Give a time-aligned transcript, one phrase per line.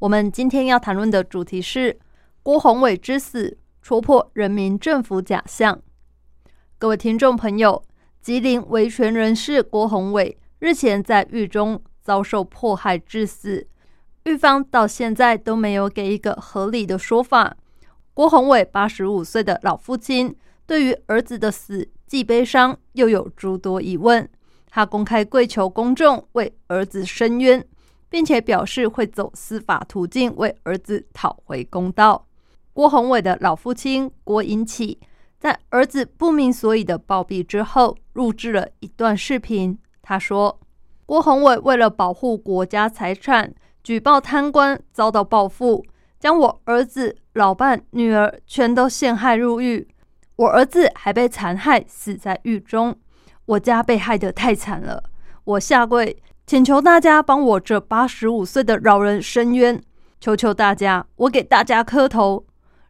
[0.00, 1.98] 我们今天要谈论的主题是
[2.42, 5.78] 郭宏伟之死戳破人民政府假象。
[6.78, 7.82] 各位听众朋友，
[8.22, 13.68] 吉林维权人士郭宏伟日前在狱中遭受迫害致死，
[14.24, 17.54] 狱方到现在都没有给一个合理的说法。
[18.14, 24.26] 郭宏伟八十五岁的老父亲对于儿子的死既悲伤又有诸多疑问。
[24.70, 27.62] 他公开跪求公众为儿子伸冤，
[28.10, 32.26] 并且表示会走司法途径为儿子讨回公道。
[32.74, 34.98] 郭宏伟的老父亲郭英启
[35.38, 39.78] 在儿子不明所以的暴毙之后，录制了一段视频。
[40.02, 40.60] 他说
[41.06, 45.84] ：“郭宏伟为了保护国家财产，举报贪官，遭到报复，
[46.18, 49.88] 将我儿子、老伴、女儿全都陷害入狱。
[50.36, 52.96] 我儿子还被残害，死在狱中。”
[53.46, 55.02] 我家被害得太惨了，
[55.42, 56.16] 我下跪
[56.50, 59.80] 请求大家帮我这八十五岁的老人伸冤，
[60.20, 62.44] 求求大家，我给大家磕头。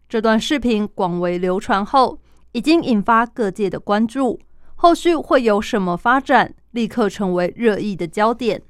[0.09, 2.19] 这段视频广为流传后，
[2.53, 4.41] 已经引发各界的关注，
[4.77, 8.63] 后续会有什么发展，立刻成为热议的焦点。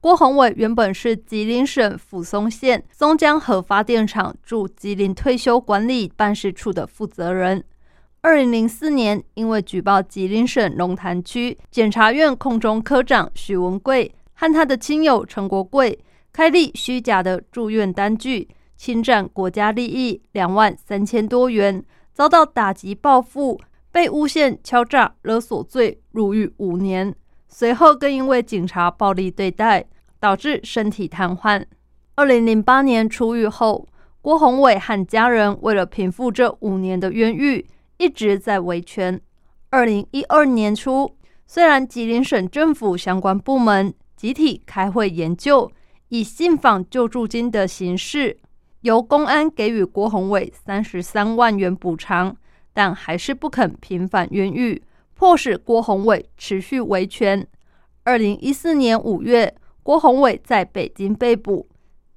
[0.00, 7.64] 郭宏伟原本是吉林省抚松县松江核发电厂驻吉林退休管理办事处的负责人。
[8.20, 15.98] 二零零四年，因为举报吉林省龙潭区检察院空中科长许文贵和他的亲友陈国贵
[16.32, 23.58] 开立虚假的住院单据，侵占国家利益两万三千多元，遭到打击报复，
[23.90, 27.12] 被诬陷敲诈勒索罪，入狱五年。
[27.48, 29.84] 随后更因为警察暴力对待，
[30.20, 31.64] 导致身体瘫痪。
[32.14, 33.88] 二零零八年出狱后，
[34.20, 37.66] 郭宏伟和家人为了平复这五年的冤狱。
[37.98, 39.18] 一直在维权。
[39.70, 41.10] 二零一二年初，
[41.46, 45.70] 虽然吉林省政府相关部门集体开会研究，
[46.08, 48.38] 以信访救助金的形式，
[48.80, 52.34] 由公安给予郭宏伟三十三万元补偿，
[52.72, 54.82] 但还是不肯平反冤狱，
[55.14, 57.46] 迫使郭宏伟持续维权。
[58.04, 61.68] 二零一四年五月，郭宏伟在北京被捕，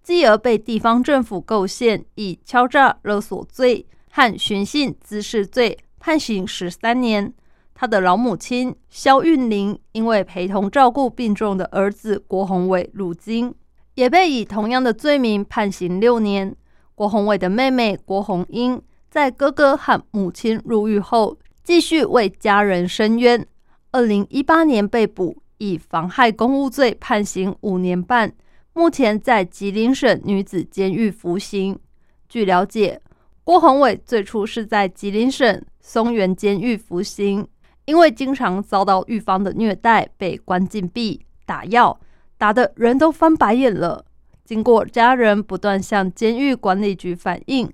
[0.02, 3.86] 继而被地方政府构陷，以敲诈勒索罪。
[4.12, 7.32] 和寻衅滋事罪判刑十三年。
[7.82, 13.56] 他的老母亲肖韵玲因为陪同照顾病重的儿子郭宏伟入京，
[13.94, 16.54] 也被以同样的罪名判刑六年。
[16.94, 23.48] 郭宏伟的妹妹郭红英在哥哥和母亲入狱后，继续为家人伸冤。
[23.94, 28.34] 二零一八年被捕，以妨害公务罪判刑五年半，
[28.74, 31.80] 目前在吉林省女子监狱服刑。
[32.28, 33.00] 据了解。
[33.46, 37.48] 郭宏伟最初是在吉林省松原监狱服刑，
[37.90, 42.00] 因为经常遭到狱方的虐待，被关禁闭、打药，
[42.38, 44.06] 打得人都翻白眼了。
[44.46, 47.68] 经过家人不断向监狱管理局反映，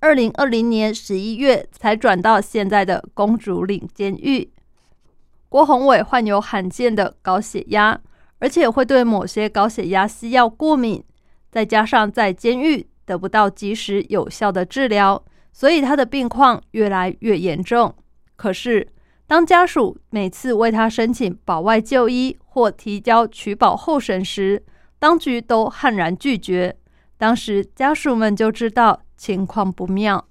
[0.00, 4.50] 二零二零年十一月才转到现在的公主岭监狱。
[5.48, 8.00] 郭宏伟患有罕见的高血压，
[8.40, 11.04] 而且会对某些高血压西药过敏，
[11.52, 12.88] 再加上在监狱。
[13.04, 17.94] 得不到及时有效的治疗，所以他的病况越来越严重。
[18.36, 18.88] 可是，
[19.32, 24.62] 当家属每次为他申请保外就医或提交取保候审时，
[24.98, 26.76] 当局都悍然拒绝。
[27.16, 30.22] 当时家属们就知道情况不妙。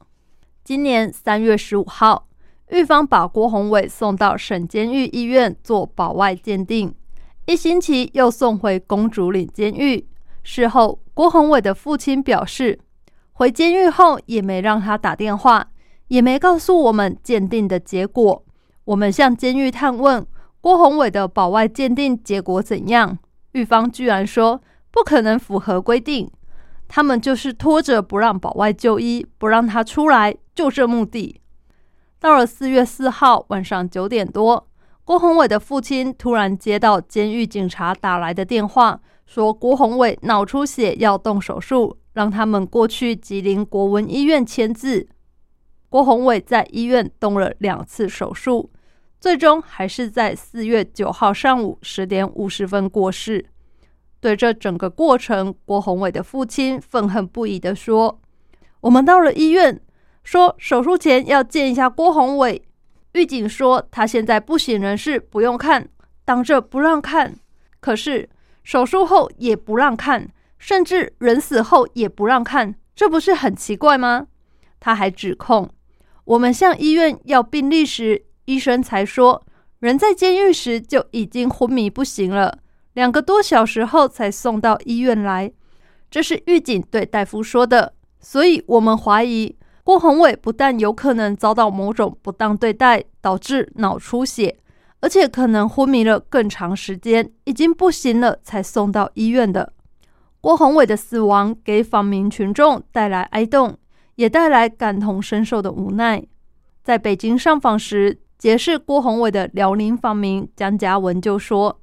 [0.64, 2.28] 今年三月十五号，
[2.70, 6.94] 狱方把郭宏伟送到省监狱医院做保外鉴定，
[7.48, 10.08] 一星期又送回公主岭监狱。
[10.44, 12.80] 事后，郭宏伟的父亲表示，
[13.32, 15.72] 回监狱后也没让他打电话，
[16.10, 18.46] 也没告诉我们鉴定的结果。
[18.92, 20.26] 我们向监狱探问
[20.60, 23.18] 郭宏伟的保外鉴定结果怎样，
[23.54, 24.62] 狱方居然说
[24.92, 26.30] 不可能符合规定，
[26.90, 31.40] 他们就是拖着不让保外就医，不让他出来，就这目的。
[32.20, 34.68] 到了四月四号晚上九点多，
[35.06, 39.00] 郭宏伟的父亲突然接到监狱警察打来的电话。
[39.26, 45.08] 说郭宏伟脑出血要动手术，让他们过去吉林国文医院签字。
[45.88, 48.70] 郭宏伟在医院动了两次手术，
[49.22, 53.46] 最终还是在四月九号上午十点五十分过世。
[54.20, 58.20] 对这整个过程，郭宏伟的父亲愤恨不已的说
[58.82, 59.80] ：“我们到了医院，
[60.24, 62.64] 说手术前要见一下郭宏伟。
[63.14, 65.88] 狱警说他现在不省人事，不用看，
[66.26, 67.36] 挡着不让看。
[67.80, 68.28] 可是
[68.64, 70.28] 手术后也不让看，
[70.58, 74.26] 甚至人死后也不让看，这不是很奇怪吗？”
[74.80, 75.70] 他还指控
[76.26, 79.44] 我们向医院要病历时，医生才说
[79.80, 82.60] 人在监狱时就已经昏迷不醒了。
[82.94, 85.52] 两个多小时后才送到医院来，
[86.10, 87.94] 这是狱警对大夫说的。
[88.20, 94.58] 所以，我们怀疑郭宏伟不但有可能遭到某种不当对待，导致脑出血，
[95.00, 99.74] 而且可能昏迷了更长时间，已经不行了才送到医院的。
[100.40, 103.78] 郭宏伟的死亡给访民群众带来哀动，
[104.16, 106.24] 也带来感同身受的无奈。
[106.84, 111.80] 在北京上访时，结识郭宏伟的辽宁访民江嘉文就说。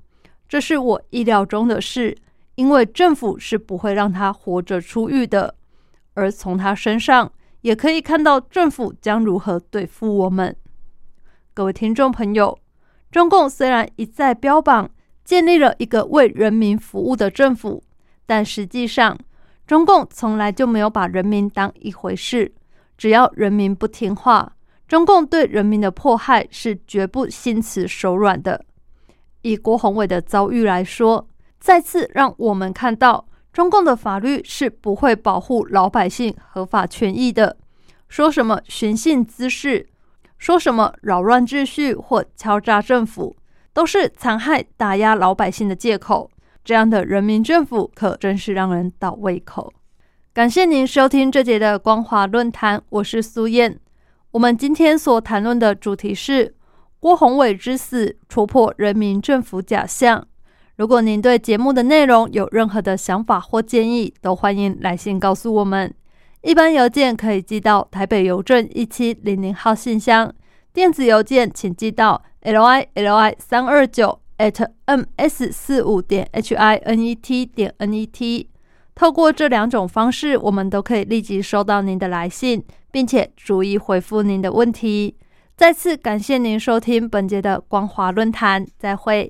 [0.48, 2.18] 这是我意料中的事，
[2.56, 5.54] 因为政府是不会让他活着出狱的。
[6.14, 10.56] 而从他身上也可以看到政府将如何对付我们。
[11.54, 12.58] 各位听众朋友，
[13.12, 14.90] 中共虽然一再标榜
[15.22, 17.84] 建立了一个为人民服务的政府，
[18.26, 19.16] 但实际上
[19.64, 22.52] 中共从来就没有把人民当一回事。
[22.96, 24.56] 只要人民不听话，
[24.88, 28.64] 中共对人民的迫害是绝不心慈手软的。
[29.42, 31.28] 以郭宏伟的遭遇来说，
[31.60, 37.56] 再次让我们看到中共的法律是不会保护老百姓合法权益的。
[38.08, 39.86] 说什么寻衅滋事，
[40.38, 43.36] 说什么扰乱秩序或敲诈政府，
[43.74, 46.30] 都是残害打压老百姓的借口。
[46.64, 49.72] 这样的人民政府可真是让人倒胃口。
[50.32, 53.78] 感谢您收听这节的光华论坛，我是苏燕。
[54.38, 56.54] 我们今天所谈论的主题是。
[57.00, 60.24] 郭宏伟之死戳破人民政府假象。
[60.76, 65.92] 如果您对节目的内容有任何的想法或建议，都欢迎来信告诉我们。
[66.42, 70.32] 一般邮件可以寄到台北邮政一七零零号信箱，
[70.72, 77.74] 电子邮件请寄到 l i l i 三二九 at m s 四五点 h i n e t 点
[77.78, 78.48] n e t。
[78.98, 82.60] 透过这两种方式，我们都可以立即收到您的来信，
[82.90, 85.14] 并且逐一回复您的问题。
[85.56, 89.26] 再次感谢您收听本节的光华论坛，再会。